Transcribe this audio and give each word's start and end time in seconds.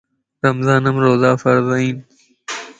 رمضان 0.43 0.83
مَ 0.93 0.95
روزا 1.03 1.31
فرض 1.41 1.67
ائين 1.75 1.97